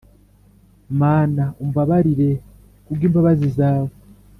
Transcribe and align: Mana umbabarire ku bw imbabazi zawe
Mana 1.01 1.43
umbabarire 1.63 2.31
ku 2.85 2.91
bw 2.95 3.01
imbabazi 3.07 3.47
zawe 3.57 3.93